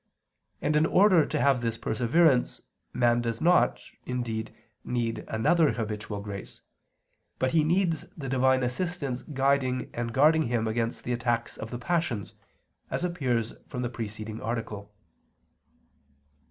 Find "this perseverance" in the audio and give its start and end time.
1.61-2.59